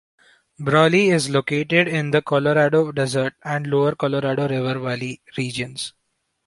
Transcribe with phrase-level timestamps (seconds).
[0.57, 5.93] Brawley is located in the Colorado Desert and Lower Colorado River Valley regions.